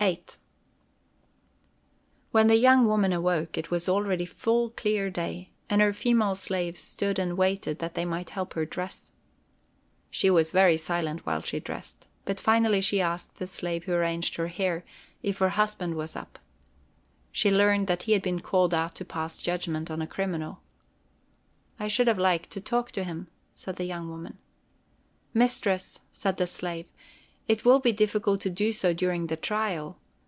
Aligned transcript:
VIII 0.00 0.22
When 2.30 2.48
the 2.48 2.56
young 2.56 2.84
woman 2.84 3.10
awoke, 3.10 3.56
it 3.56 3.70
was 3.70 3.88
already 3.88 4.26
full, 4.26 4.68
clear 4.68 5.08
day, 5.08 5.48
and 5.70 5.80
her 5.80 5.94
female 5.94 6.34
slaves 6.34 6.82
stood 6.82 7.18
and 7.18 7.38
waited 7.38 7.78
that 7.78 7.94
they 7.94 8.04
might 8.04 8.28
help 8.30 8.52
her 8.52 8.66
dress. 8.66 9.12
She 10.10 10.28
was 10.28 10.50
very 10.50 10.76
silent 10.76 11.24
while 11.24 11.40
she 11.40 11.58
dressed, 11.58 12.06
but 12.26 12.38
finally 12.38 12.82
she 12.82 13.00
asked 13.00 13.36
the 13.36 13.46
slave 13.46 13.84
who 13.84 13.92
arranged 13.92 14.36
her 14.36 14.48
hair, 14.48 14.84
if 15.22 15.38
her 15.38 15.50
husband 15.50 15.94
was 15.94 16.16
up. 16.16 16.38
She 17.32 17.50
learned 17.50 17.86
that 17.86 18.02
he 18.02 18.12
had 18.12 18.20
been 18.20 18.40
called 18.40 18.74
out 18.74 18.94
to 18.96 19.06
pass 19.06 19.38
judgment 19.38 19.90
on 19.90 20.02
a 20.02 20.06
criminal. 20.06 20.60
"I 21.80 21.88
should 21.88 22.08
have 22.08 22.18
liked 22.18 22.50
to 22.50 22.60
talk 22.60 22.90
with 22.94 23.06
him," 23.06 23.28
said 23.54 23.76
the 23.76 23.84
young 23.86 24.10
woman. 24.10 24.36
"Mistress," 25.32 26.02
said 26.10 26.36
the 26.36 26.46
slave, 26.46 26.84
"it 27.46 27.62
will 27.62 27.78
be 27.78 27.92
difficult 27.92 28.40
to 28.40 28.48
do 28.48 28.72
so 28.72 28.94
during 28.94 29.26
the 29.26 29.36
trial. 29.36 29.98